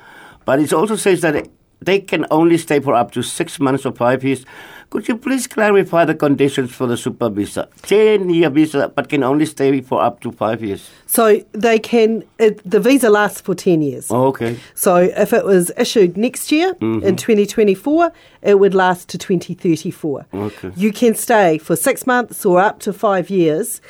but 0.45 0.59
it 0.59 0.73
also 0.73 0.95
says 0.95 1.21
that 1.21 1.47
they 1.81 1.99
can 1.99 2.25
only 2.31 2.57
stay 2.57 2.79
for 2.79 2.93
up 2.93 3.11
to 3.11 3.21
six 3.21 3.59
months 3.59 3.85
or 3.85 3.91
five 3.91 4.23
years. 4.23 4.45
Could 4.89 5.07
you 5.09 5.17
please 5.17 5.47
clarify 5.47 6.05
the 6.05 6.15
conditions 6.15 6.71
for 6.71 6.87
the 6.87 6.95
super 6.95 7.29
visa? 7.29 7.67
10 7.81 8.29
year 8.29 8.49
visa, 8.49 8.87
but 8.87 9.09
can 9.09 9.21
only 9.21 9.45
stay 9.45 9.81
for 9.81 10.01
up 10.01 10.21
to 10.21 10.31
five 10.31 10.63
years. 10.63 10.89
So 11.05 11.43
they 11.51 11.77
can, 11.77 12.23
it, 12.39 12.61
the 12.69 12.79
visa 12.79 13.09
lasts 13.09 13.41
for 13.41 13.53
10 13.53 13.81
years. 13.81 14.09
Oh, 14.09 14.27
okay. 14.27 14.57
So 14.75 14.95
if 14.95 15.33
it 15.33 15.43
was 15.43 15.71
issued 15.77 16.15
next 16.15 16.53
year 16.53 16.73
mm-hmm. 16.75 17.05
in 17.05 17.17
2024, 17.17 18.13
it 18.43 18.59
would 18.59 18.73
last 18.73 19.09
to 19.09 19.17
2034. 19.17 20.25
Okay. 20.33 20.71
You 20.77 20.93
can 20.93 21.15
stay 21.15 21.57
for 21.57 21.75
six 21.75 22.07
months 22.07 22.45
or 22.45 22.61
up 22.61 22.79
to 22.79 22.93
five 22.93 23.29
years, 23.29 23.81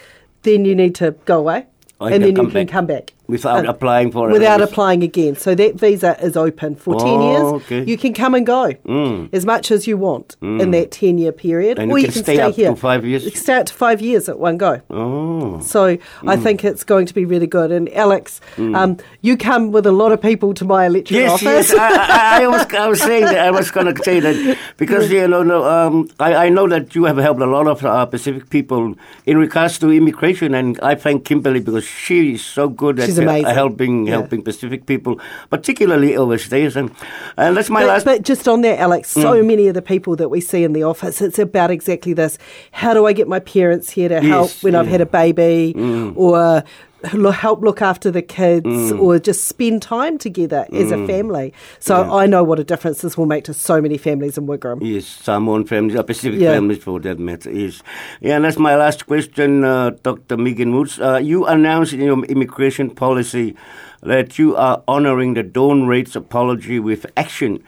then 0.41 0.65
you 0.65 0.75
need 0.75 0.96
to 0.96 1.12
go 1.25 1.39
away. 1.39 1.67
and 2.00 2.24
then 2.24 2.29
you 2.29 2.34
can 2.34 2.50
back. 2.50 2.67
come 2.67 2.86
back 2.86 3.13
without 3.27 3.65
uh, 3.65 3.69
applying 3.69 4.12
for 4.12 4.29
without 4.29 4.62
applying 4.62 5.03
again. 5.03 5.36
So 5.36 5.55
that 5.55 5.75
visa 5.75 6.17
is 6.24 6.38
open 6.38 6.75
for 6.75 6.96
ten 7.00 7.22
years. 7.22 7.43
Okay. 7.43 7.84
You 7.84 7.98
can 7.98 8.13
come 8.13 8.34
and 8.34 8.46
go 8.46 8.74
mm. 8.86 9.29
as 9.34 9.46
much 9.46 9.72
as 9.72 9.88
you 9.88 9.98
want 9.98 10.36
mm. 10.41 10.62
in 10.62 10.72
that 10.72 10.91
ten 10.91 11.17
year 11.17 11.31
period, 11.31 11.79
and 11.79 11.91
or 11.91 11.98
you 11.98 12.05
can, 12.05 12.12
you 12.12 12.13
can 12.13 12.24
stay, 12.24 12.36
stay 12.36 12.51
here. 12.51 12.75
five 12.75 13.05
years. 13.05 13.25
You 13.25 13.31
can 13.31 13.41
stay 13.41 13.55
up 13.55 13.65
to 13.67 13.74
five 13.74 14.01
years 14.01 14.29
at 14.29 14.39
one 14.39 14.57
go. 14.57 14.81
Oh. 14.89 15.60
So 15.62 15.98
mm. 15.98 16.01
I 16.25 16.38
think 16.38 16.63
it's 16.63 16.84
going 16.84 17.05
to 17.07 17.13
be 17.13 17.25
really 17.25 17.48
good. 17.48 17.72
And 17.72 17.89
Alex, 17.93 18.39
mm. 18.55 18.75
um, 18.75 18.98
you 19.22 19.38
come 19.38 19.72
with 19.72 19.86
a 19.86 19.91
lot 19.91 20.12
of 20.12 20.22
people 20.22 20.53
to 20.55 20.65
my 20.65 20.86
electorate 20.86 21.22
yes, 21.22 21.34
office. 21.34 21.72
Yes, 21.72 21.74
I, 21.74 22.39
I, 22.39 22.43
I, 22.43 22.48
was 22.48 22.74
I 22.74 22.88
was 22.88 23.01
saying 23.01 23.25
that 23.25 23.39
I 23.39 23.51
was 23.51 23.72
going 23.72 23.93
to 23.93 24.03
say 24.03 24.19
that 24.19 24.57
because 24.77 25.12
you 25.12 25.27
know 25.27 25.43
no, 25.43 25.65
um, 25.65 26.10
I, 26.19 26.46
I 26.46 26.50
know 26.50 26.67
that 26.67 26.96
you 26.96 27.05
have 27.05 27.17
helped 27.17 27.41
a 27.41 27.46
lot 27.46 27.67
of 27.67 27.84
uh, 27.84 28.05
Pacific 28.05 28.50
people 28.50 28.96
in 29.25 29.38
regards 29.38 29.79
to 29.79 29.91
immigration, 29.91 30.53
and 30.53 30.79
I 30.81 30.96
thank 30.96 31.25
Kimberly 31.25 31.60
because 31.60 31.86
she 31.86 32.34
is 32.34 32.46
so 32.46 32.69
good 32.69 33.00
She's 33.07 33.17
amazing. 33.18 33.54
helping 33.54 33.88
helping 33.88 34.08
yeah. 34.08 34.14
helping 34.14 34.42
Pacific 34.42 34.86
people, 34.86 35.20
particularly 35.50 36.16
overseas. 36.16 36.76
And, 36.76 36.92
and 37.38 37.56
that's 37.56 37.70
my 37.70 37.82
but, 37.82 37.88
last. 37.88 38.06
But 38.06 38.22
just 38.24 38.48
on 38.48 38.62
that, 38.62 38.80
Alex, 38.80 39.10
so 39.10 39.34
mm. 39.34 39.46
many 39.46 39.68
of 39.68 39.74
the 39.74 39.82
people 39.82 40.16
that 40.18 40.30
we 40.30 40.42
see 40.42 40.64
in 40.64 40.74
the 40.74 40.84
office, 40.84 41.22
it's 41.22 41.40
about 41.40 41.72
exactly 41.72 42.14
this: 42.14 42.38
how 42.72 42.94
do 42.94 43.06
I 43.06 43.14
get 43.14 43.28
my 43.28 43.40
parents 43.40 43.90
here 43.90 44.10
to 44.10 44.16
yes, 44.16 44.24
help 44.24 44.52
when 44.62 44.74
yeah. 44.74 44.80
I've 44.80 44.88
had 44.88 45.02
a 45.02 45.06
baby, 45.06 45.74
mm. 45.76 46.16
or 46.16 46.64
help 47.04 47.62
look 47.62 47.82
after 47.82 48.10
the 48.10 48.22
kids 48.22 48.66
mm. 48.66 49.00
or 49.00 49.20
just 49.20 49.48
spend 49.48 49.82
time 49.82 50.18
together 50.18 50.66
mm. 50.70 50.82
as 50.82 50.92
a 50.92 50.96
mm. 50.96 51.08
family. 51.08 51.54
So 51.80 52.01
yeah. 52.01 52.13
I 52.13 52.25
know 52.25 52.44
what 52.44 52.60
a 52.60 52.63
difference 52.63 53.01
this 53.01 53.18
will 53.18 53.25
make 53.25 53.44
to 53.46 53.54
so 53.54 53.82
many 53.82 53.98
families 53.98 54.38
in 54.38 54.48
Wigram. 54.48 54.80
Yes, 54.82 55.06
Samoan 55.06 55.66
families, 55.66 56.01
Pacific 56.04 56.39
yeah. 56.39 56.54
families 56.54 56.84
for 56.84 57.00
that 57.01 57.20
matter. 57.20 57.51
Yes. 57.51 57.84
Yeah, 58.22 58.38
and 58.38 58.46
that's 58.46 58.58
my 58.58 58.75
last 58.75 59.06
question, 59.06 59.63
uh, 59.63 59.92
Dr. 60.01 60.38
Megan 60.38 60.75
Woods. 60.75 61.00
Uh, 61.00 61.18
you 61.18 61.46
announced 61.46 61.94
in 61.94 62.01
your 62.01 62.24
immigration 62.25 62.89
policy 62.89 63.56
that 64.01 64.38
you 64.39 64.56
are 64.56 64.84
honoring 64.88 65.34
the 65.34 65.44
Dawn 65.44 65.88
Raids 65.88 66.16
apology 66.16 66.80
with 66.80 67.06
action. 67.16 67.63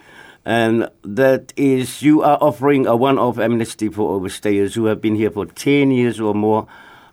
And 0.45 0.89
that 1.03 1.53
is, 1.57 2.01
you 2.01 2.24
are 2.24 2.38
offering 2.41 2.88
a 2.88 2.95
one 2.95 3.19
off 3.19 3.38
amnesty 3.38 3.89
for 3.89 4.19
overstayers 4.19 4.74
who 4.74 4.86
have 4.86 5.01
been 5.01 5.15
here 5.15 5.29
for 5.29 5.45
10 5.45 5.91
years 5.91 6.19
or 6.19 6.33
more 6.33 6.67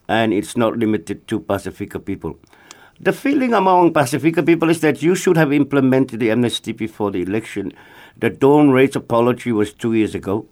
and 0.09 0.33
it's 0.33 0.57
not 0.57 0.79
limited 0.79 1.27
to 1.29 1.41
Pacifica 1.41 1.99
people. 1.99 2.39
The 2.99 3.13
feeling 3.13 3.53
among 3.53 3.93
Pacifica 3.93 4.43
people 4.43 4.71
is 4.71 4.81
that 4.81 5.03
you 5.03 5.15
should 5.15 5.37
have 5.37 5.53
implemented 5.53 6.21
the 6.21 6.31
amnesty 6.31 6.73
before 6.73 7.11
the 7.11 7.23
election. 7.23 7.73
The 8.17 8.31
Dawn 8.31 8.71
Raids 8.71 8.97
apology 8.97 9.53
was 9.53 9.75
two 9.75 9.93
years 9.93 10.15
ago. 10.15 10.47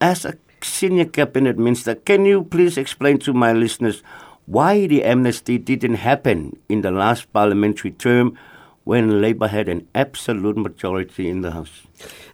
As 0.00 0.24
a 0.24 0.38
senior 0.62 1.06
cabinet 1.06 1.58
minister, 1.58 1.96
can 1.96 2.24
you 2.24 2.44
please 2.44 2.78
explain 2.78 3.18
to 3.20 3.32
my 3.32 3.52
listeners 3.52 4.02
why 4.46 4.86
the 4.86 5.02
amnesty 5.02 5.58
didn't 5.58 5.96
happen 5.96 6.56
in 6.68 6.82
the 6.82 6.90
last 6.90 7.32
parliamentary 7.32 7.90
term 7.90 8.38
when 8.84 9.20
Labour 9.20 9.48
had 9.48 9.68
an 9.68 9.88
absolute 9.94 10.56
majority 10.56 11.28
in 11.28 11.40
the 11.40 11.50
House? 11.50 11.82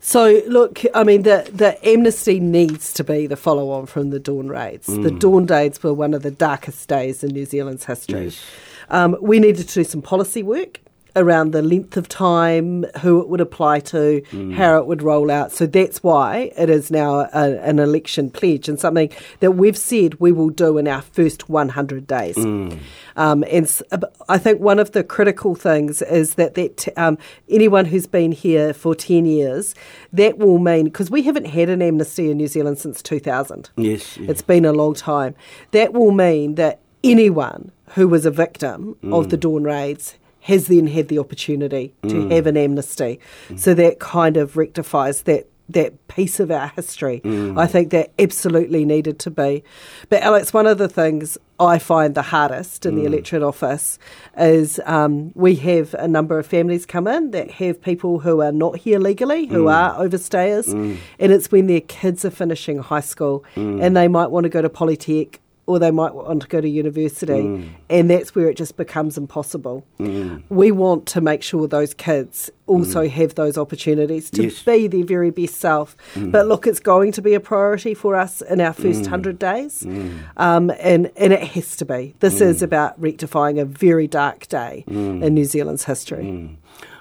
So, 0.00 0.42
look, 0.46 0.82
I 0.94 1.04
mean, 1.04 1.22
the, 1.22 1.48
the 1.52 1.78
amnesty 1.88 2.40
needs 2.40 2.92
to 2.94 3.04
be 3.04 3.26
the 3.26 3.36
follow 3.36 3.70
on 3.70 3.86
from 3.86 4.10
the 4.10 4.18
Dawn 4.18 4.48
raids. 4.48 4.86
Mm. 4.86 5.02
The 5.02 5.10
Dawn 5.12 5.46
raids 5.46 5.82
were 5.82 5.94
one 5.94 6.14
of 6.14 6.22
the 6.22 6.30
darkest 6.30 6.88
days 6.88 7.22
in 7.22 7.30
New 7.30 7.44
Zealand's 7.44 7.84
history. 7.84 8.24
Yes. 8.24 8.44
Um, 8.88 9.16
we 9.20 9.38
needed 9.38 9.68
to 9.68 9.74
do 9.74 9.84
some 9.84 10.02
policy 10.02 10.42
work 10.42 10.80
around 11.16 11.52
the 11.52 11.62
length 11.62 11.96
of 11.96 12.08
time, 12.08 12.84
who 13.00 13.20
it 13.20 13.28
would 13.28 13.40
apply 13.40 13.80
to, 13.80 14.22
mm. 14.30 14.54
how 14.54 14.78
it 14.78 14.86
would 14.86 15.02
roll 15.02 15.30
out. 15.30 15.52
So 15.52 15.66
that's 15.66 16.02
why 16.02 16.52
it 16.56 16.70
is 16.70 16.90
now 16.90 17.20
a, 17.32 17.60
an 17.62 17.78
election 17.78 18.30
pledge 18.30 18.68
and 18.68 18.78
something 18.78 19.10
that 19.40 19.52
we've 19.52 19.76
said 19.76 20.20
we 20.20 20.32
will 20.32 20.50
do 20.50 20.78
in 20.78 20.88
our 20.88 21.02
first 21.02 21.48
100 21.48 22.06
days. 22.06 22.36
Mm. 22.36 22.78
Um, 23.16 23.44
and 23.50 23.82
I 24.28 24.38
think 24.38 24.60
one 24.60 24.78
of 24.78 24.92
the 24.92 25.04
critical 25.04 25.54
things 25.54 26.02
is 26.02 26.34
that, 26.34 26.54
that 26.54 26.88
um, 26.96 27.18
anyone 27.48 27.84
who's 27.84 28.06
been 28.06 28.32
here 28.32 28.72
for 28.72 28.94
10 28.94 29.26
years, 29.26 29.74
that 30.12 30.38
will 30.38 30.58
mean, 30.58 30.84
because 30.84 31.10
we 31.10 31.22
haven't 31.22 31.46
had 31.46 31.68
an 31.68 31.82
amnesty 31.82 32.30
in 32.30 32.36
New 32.36 32.48
Zealand 32.48 32.78
since 32.78 33.02
2000. 33.02 33.70
Yes. 33.76 34.16
yes. 34.16 34.30
It's 34.30 34.42
been 34.42 34.64
a 34.64 34.72
long 34.72 34.94
time. 34.94 35.34
That 35.72 35.92
will 35.92 36.12
mean 36.12 36.54
that 36.54 36.80
anyone 37.02 37.72
who 37.94 38.08
was 38.08 38.26
a 38.26 38.30
victim 38.30 38.96
mm. 39.02 39.18
of 39.18 39.30
the 39.30 39.36
Dawn 39.36 39.64
raids 39.64 40.16
has 40.40 40.68
then 40.68 40.86
had 40.86 41.08
the 41.08 41.18
opportunity 41.18 41.94
to 42.02 42.08
mm. 42.08 42.30
have 42.32 42.46
an 42.46 42.56
amnesty. 42.56 43.20
Mm. 43.48 43.58
So 43.58 43.74
that 43.74 43.98
kind 43.98 44.36
of 44.36 44.56
rectifies 44.56 45.22
that 45.22 45.46
that 45.72 46.08
piece 46.08 46.40
of 46.40 46.50
our 46.50 46.68
history. 46.68 47.20
Mm. 47.24 47.58
I 47.58 47.66
think 47.66 47.90
that 47.90 48.10
absolutely 48.18 48.84
needed 48.84 49.18
to 49.20 49.30
be. 49.30 49.62
But 50.08 50.22
Alex, 50.22 50.52
one 50.52 50.66
of 50.66 50.78
the 50.78 50.88
things 50.88 51.38
I 51.58 51.78
find 51.78 52.14
the 52.14 52.22
hardest 52.22 52.86
in 52.86 52.94
mm. 52.94 53.00
the 53.00 53.06
electorate 53.06 53.42
office 53.42 53.98
is 54.36 54.80
um, 54.84 55.32
we 55.34 55.54
have 55.56 55.94
a 55.94 56.08
number 56.08 56.38
of 56.38 56.46
families 56.46 56.86
come 56.86 57.06
in 57.06 57.30
that 57.30 57.50
have 57.52 57.80
people 57.80 58.18
who 58.20 58.40
are 58.40 58.52
not 58.52 58.78
here 58.78 58.98
legally, 58.98 59.46
who 59.46 59.66
mm. 59.66 59.72
are 59.72 59.96
overstayers, 60.04 60.66
mm. 60.68 60.96
and 61.18 61.32
it's 61.32 61.52
when 61.52 61.66
their 61.66 61.82
kids 61.82 62.24
are 62.24 62.30
finishing 62.30 62.78
high 62.78 63.00
school 63.00 63.44
mm. 63.54 63.82
and 63.82 63.96
they 63.96 64.08
might 64.08 64.30
want 64.30 64.44
to 64.44 64.50
go 64.50 64.62
to 64.62 64.68
Polytech 64.68 65.38
or 65.66 65.78
they 65.78 65.90
might 65.90 66.14
want 66.14 66.42
to 66.42 66.48
go 66.48 66.60
to 66.60 66.68
university, 66.68 67.32
mm. 67.32 67.68
and 67.88 68.10
that's 68.10 68.34
where 68.34 68.48
it 68.48 68.56
just 68.56 68.76
becomes 68.76 69.16
impossible. 69.16 69.86
Mm. 69.98 70.42
We 70.48 70.72
want 70.72 71.06
to 71.06 71.20
make 71.20 71.42
sure 71.42 71.68
those 71.68 71.94
kids 71.94 72.50
also 72.66 73.04
mm. 73.04 73.10
have 73.10 73.34
those 73.34 73.56
opportunities 73.56 74.30
to 74.30 74.44
yes. 74.44 74.62
be 74.62 74.86
their 74.86 75.04
very 75.04 75.30
best 75.30 75.56
self. 75.56 75.96
Mm. 76.14 76.32
But 76.32 76.46
look, 76.46 76.66
it's 76.66 76.80
going 76.80 77.12
to 77.12 77.22
be 77.22 77.34
a 77.34 77.40
priority 77.40 77.94
for 77.94 78.16
us 78.16 78.42
in 78.42 78.60
our 78.60 78.72
first 78.72 79.02
100 79.02 79.36
mm. 79.36 79.38
days, 79.38 79.82
mm. 79.82 80.18
um, 80.36 80.70
and, 80.80 81.10
and 81.16 81.32
it 81.32 81.42
has 81.42 81.76
to 81.76 81.84
be. 81.84 82.14
This 82.20 82.40
is 82.40 82.62
about 82.62 83.00
rectifying 83.00 83.58
a 83.58 83.64
very 83.64 84.06
dark 84.06 84.48
day 84.48 84.84
in 84.86 85.34
New 85.34 85.44
Zealand's 85.44 85.84
history 85.84 86.58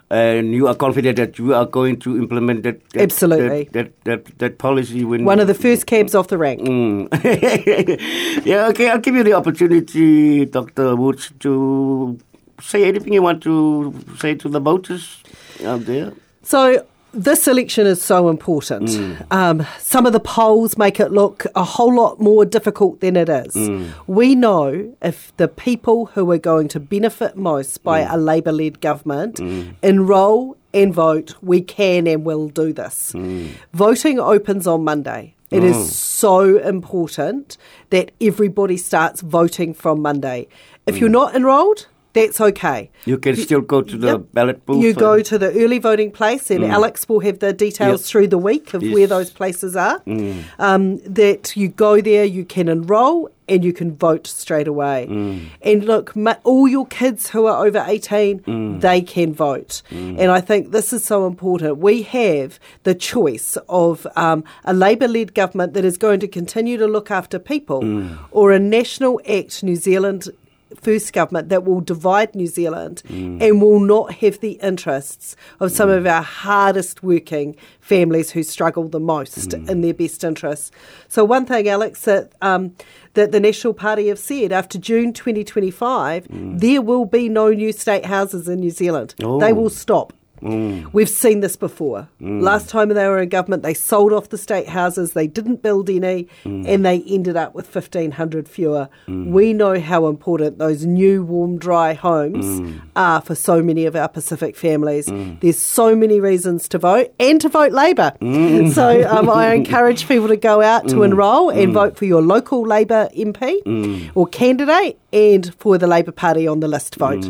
and 0.09 0.53
you 0.53 0.67
are 0.67 0.75
confident 0.75 1.17
that 1.17 1.37
you 1.37 1.53
are 1.53 1.65
going 1.65 1.99
to 1.99 2.17
implement 2.17 2.63
that, 2.63 2.89
that 2.91 3.01
absolutely 3.01 3.65
that, 3.65 4.03
that, 4.03 4.25
that, 4.25 4.39
that 4.39 4.57
policy 4.57 5.05
when 5.05 5.23
one 5.23 5.39
of 5.39 5.47
the 5.47 5.53
first 5.53 5.85
cabs 5.85 6.15
off 6.15 6.27
the 6.27 6.37
rank. 6.37 6.61
Mm. 6.61 7.07
yeah, 8.45 8.67
okay, 8.67 8.89
I'll 8.89 8.99
give 8.99 9.15
you 9.15 9.23
the 9.23 9.33
opportunity, 9.33 10.45
Dr. 10.45 10.95
Woods, 10.95 11.31
to 11.39 12.17
say 12.61 12.85
anything 12.85 13.13
you 13.13 13.21
want 13.21 13.43
to 13.43 13.93
say 14.17 14.35
to 14.35 14.49
the 14.49 14.59
voters 14.59 15.23
out 15.63 15.85
there. 15.85 16.13
So 16.41 16.85
this 17.13 17.47
election 17.47 17.87
is 17.87 18.01
so 18.01 18.29
important. 18.29 18.89
Mm. 18.89 19.31
Um, 19.31 19.67
some 19.79 20.05
of 20.05 20.13
the 20.13 20.19
polls 20.19 20.77
make 20.77 20.99
it 20.99 21.11
look 21.11 21.45
a 21.55 21.63
whole 21.63 21.95
lot 21.95 22.19
more 22.19 22.45
difficult 22.45 22.99
than 23.01 23.15
it 23.15 23.29
is. 23.29 23.55
Mm. 23.55 23.91
We 24.07 24.35
know 24.35 24.93
if 25.01 25.35
the 25.37 25.47
people 25.47 26.07
who 26.07 26.29
are 26.31 26.37
going 26.37 26.67
to 26.69 26.79
benefit 26.79 27.35
most 27.35 27.83
by 27.83 28.03
mm. 28.03 28.13
a 28.13 28.17
Labour 28.17 28.51
led 28.51 28.81
government 28.81 29.37
mm. 29.37 29.73
enrol 29.81 30.57
and 30.73 30.93
vote, 30.93 31.35
we 31.41 31.61
can 31.61 32.05
and 32.07 32.23
will 32.23 32.47
do 32.47 32.73
this. 32.73 33.13
Mm. 33.13 33.49
Voting 33.73 34.19
opens 34.19 34.67
on 34.67 34.83
Monday. 34.83 35.35
It 35.49 35.63
is 35.63 35.77
mm. 35.77 35.85
so 35.85 36.59
important 36.59 37.57
that 37.89 38.11
everybody 38.21 38.77
starts 38.77 39.21
voting 39.21 39.73
from 39.73 39.99
Monday. 39.99 40.47
If 40.85 40.99
you're 40.99 41.09
not 41.09 41.35
enrolled, 41.35 41.87
that's 42.13 42.41
okay. 42.41 42.89
You 43.05 43.17
can 43.17 43.35
you, 43.35 43.43
still 43.43 43.61
go 43.61 43.81
to 43.81 43.97
the 43.97 44.07
yep. 44.07 44.21
ballot 44.33 44.65
booth. 44.65 44.83
You 44.83 44.93
go 44.93 45.21
to 45.21 45.37
the 45.37 45.51
early 45.53 45.79
voting 45.79 46.11
place, 46.11 46.49
and 46.49 46.61
mm. 46.61 46.69
Alex 46.69 47.07
will 47.07 47.19
have 47.19 47.39
the 47.39 47.53
details 47.53 48.01
yep. 48.01 48.07
through 48.07 48.27
the 48.27 48.37
week 48.37 48.73
of 48.73 48.81
yes. 48.81 48.93
where 48.93 49.07
those 49.07 49.29
places 49.29 49.75
are. 49.75 49.99
Mm. 50.01 50.43
Um, 50.57 50.97
that 50.99 51.55
you 51.55 51.67
go 51.67 52.01
there, 52.01 52.25
you 52.25 52.45
can 52.45 52.67
enrol, 52.67 53.29
and 53.49 53.63
you 53.63 53.73
can 53.73 53.95
vote 53.95 54.27
straight 54.27 54.67
away. 54.67 55.07
Mm. 55.09 55.47
And 55.61 55.83
look, 55.85 56.13
all 56.43 56.67
your 56.67 56.85
kids 56.87 57.29
who 57.29 57.45
are 57.45 57.65
over 57.65 57.83
18, 57.85 58.39
mm. 58.39 58.81
they 58.81 59.01
can 59.01 59.33
vote. 59.33 59.81
Mm. 59.89 60.19
And 60.19 60.31
I 60.31 60.39
think 60.39 60.71
this 60.71 60.93
is 60.93 61.03
so 61.03 61.27
important. 61.27 61.77
We 61.77 62.03
have 62.03 62.59
the 62.83 62.95
choice 62.95 63.57
of 63.67 64.07
um, 64.15 64.43
a 64.63 64.73
Labour 64.73 65.07
led 65.07 65.33
government 65.33 65.73
that 65.73 65.85
is 65.85 65.97
going 65.97 66.19
to 66.21 66.27
continue 66.27 66.77
to 66.77 66.87
look 66.87 67.11
after 67.11 67.39
people 67.39 67.81
mm. 67.81 68.17
or 68.31 68.51
a 68.51 68.59
National 68.59 69.19
Act 69.27 69.63
New 69.63 69.75
Zealand 69.75 70.29
first 70.75 71.13
government 71.13 71.49
that 71.49 71.63
will 71.63 71.81
divide 71.81 72.35
New 72.35 72.47
Zealand 72.47 73.01
mm. 73.07 73.41
and 73.41 73.61
will 73.61 73.79
not 73.79 74.15
have 74.15 74.39
the 74.39 74.53
interests 74.63 75.35
of 75.59 75.71
some 75.71 75.89
mm. 75.89 75.97
of 75.97 76.05
our 76.05 76.21
hardest 76.21 77.03
working 77.03 77.55
families 77.79 78.31
who 78.31 78.43
struggle 78.43 78.87
the 78.87 78.99
most 78.99 79.49
mm. 79.49 79.69
in 79.69 79.81
their 79.81 79.93
best 79.93 80.23
interests. 80.23 80.71
So 81.07 81.25
one 81.25 81.45
thing, 81.45 81.67
Alex, 81.67 82.01
that 82.03 82.33
um, 82.41 82.75
that 83.13 83.31
the 83.31 83.39
National 83.39 83.73
Party 83.73 84.07
have 84.07 84.19
said 84.19 84.51
after 84.51 84.77
June 84.77 85.13
2025, 85.13 86.27
mm. 86.27 86.59
there 86.59 86.81
will 86.81 87.05
be 87.05 87.27
no 87.29 87.49
new 87.51 87.71
state 87.71 88.05
houses 88.05 88.47
in 88.47 88.59
New 88.59 88.69
Zealand. 88.69 89.15
Oh. 89.23 89.39
They 89.39 89.53
will 89.53 89.69
stop. 89.69 90.13
Mm. 90.41 90.91
We've 90.93 91.09
seen 91.09 91.39
this 91.41 91.55
before. 91.55 92.07
Mm. 92.21 92.41
Last 92.41 92.69
time 92.69 92.89
they 92.89 93.07
were 93.07 93.19
in 93.19 93.29
government, 93.29 93.63
they 93.63 93.73
sold 93.73 94.13
off 94.13 94.29
the 94.29 94.37
state 94.37 94.67
houses, 94.67 95.13
they 95.13 95.27
didn't 95.27 95.61
build 95.61 95.89
any, 95.89 96.27
mm. 96.43 96.67
and 96.67 96.85
they 96.85 97.01
ended 97.03 97.35
up 97.35 97.55
with 97.55 97.73
1,500 97.73 98.47
fewer. 98.47 98.89
Mm. 99.07 99.27
We 99.27 99.53
know 99.53 99.79
how 99.79 100.07
important 100.07 100.57
those 100.57 100.85
new, 100.85 101.23
warm, 101.23 101.57
dry 101.57 101.93
homes 101.93 102.45
mm. 102.45 102.81
are 102.95 103.21
for 103.21 103.35
so 103.35 103.61
many 103.61 103.85
of 103.85 103.95
our 103.95 104.07
Pacific 104.07 104.55
families. 104.55 105.07
Mm. 105.07 105.39
There's 105.39 105.59
so 105.59 105.95
many 105.95 106.19
reasons 106.19 106.67
to 106.69 106.77
vote 106.77 107.13
and 107.19 107.39
to 107.41 107.49
vote 107.49 107.71
Labour. 107.71 108.13
So 108.19 109.07
um, 109.09 109.29
I 109.29 109.53
encourage 109.55 110.07
people 110.07 110.27
to 110.29 110.37
go 110.37 110.61
out 110.61 110.87
to 110.89 111.03
enrol 111.03 111.49
and 111.49 111.73
vote 111.73 111.97
for 111.97 112.05
your 112.05 112.21
local 112.21 112.61
Labour 112.63 113.09
MP 113.15 114.11
or 114.15 114.27
candidate 114.27 114.99
and 115.11 115.53
for 115.55 115.77
the 115.77 115.87
Labour 115.87 116.11
Party 116.11 116.47
on 116.47 116.59
the 116.59 116.67
list 116.67 116.95
vote. 116.95 117.25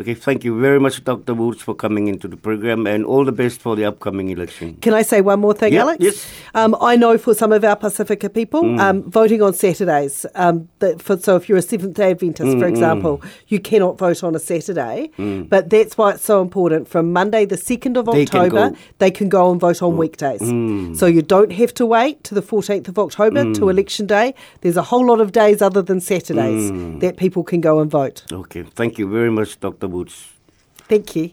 Okay, 0.00 0.14
thank 0.14 0.42
you 0.42 0.58
very 0.58 0.80
much, 0.80 1.04
Dr. 1.04 1.32
Woods, 1.32 1.62
for 1.62 1.74
coming 1.74 2.08
into 2.08 2.26
the 2.26 2.36
program 2.36 2.86
and 2.86 3.04
all 3.04 3.24
the 3.24 3.30
best 3.30 3.60
for 3.60 3.76
the 3.76 3.84
upcoming 3.84 4.30
election. 4.30 4.74
Can 4.80 4.94
I 4.94 5.02
say 5.02 5.20
one 5.20 5.38
more 5.38 5.54
thing, 5.54 5.74
yep, 5.74 5.82
Alex? 5.82 6.02
Yes. 6.02 6.30
Um, 6.54 6.76
I 6.80 6.96
know 6.96 7.18
for 7.18 7.34
some 7.34 7.52
of 7.52 7.62
our 7.62 7.76
Pacifica 7.76 8.28
people, 8.28 8.62
mm. 8.62 8.80
um, 8.80 9.08
voting 9.08 9.42
on 9.42 9.52
Saturdays, 9.52 10.26
um, 10.34 10.68
for, 10.98 11.16
so 11.18 11.36
if 11.36 11.48
you're 11.48 11.58
a 11.58 11.62
Seventh 11.62 11.94
day 11.94 12.10
Adventist, 12.10 12.56
mm, 12.56 12.58
for 12.58 12.66
example, 12.66 13.18
mm. 13.18 13.30
you 13.48 13.60
cannot 13.60 13.96
vote 13.96 14.24
on 14.24 14.34
a 14.34 14.40
Saturday, 14.40 15.10
mm. 15.18 15.48
but 15.48 15.70
that's 15.70 15.96
why 15.96 16.12
it's 16.12 16.24
so 16.24 16.42
important. 16.42 16.88
From 16.88 17.12
Monday, 17.12 17.44
the 17.44 17.56
2nd 17.56 17.96
of 17.96 18.06
they 18.06 18.22
October, 18.22 18.70
can 18.70 18.78
they 18.98 19.10
can 19.10 19.28
go 19.28 19.52
and 19.52 19.60
vote 19.60 19.82
on 19.82 19.92
mm. 19.92 19.98
weekdays. 19.98 20.40
Mm. 20.40 20.96
So 20.96 21.06
you 21.06 21.22
don't 21.22 21.52
have 21.52 21.72
to 21.74 21.86
wait 21.86 22.24
to 22.24 22.34
the 22.34 22.42
14th 22.42 22.88
of 22.88 22.98
October 22.98 23.52
to 23.54 23.68
election 23.68 24.06
day. 24.06 24.34
There's 24.62 24.76
a 24.76 24.82
whole 24.82 25.06
lot 25.06 25.20
of 25.20 25.30
days 25.30 25.62
other 25.62 25.82
than 25.82 26.00
Saturdays 26.00 26.72
that 27.12 27.20
people 27.20 27.44
can 27.44 27.60
go 27.60 27.80
and 27.80 27.90
vote. 27.90 28.24
Okay, 28.32 28.62
thank 28.62 28.98
you 28.98 29.08
very 29.08 29.30
much, 29.30 29.60
Dr. 29.60 29.88
Woods. 29.88 30.28
Thank 30.88 31.16
you. 31.16 31.32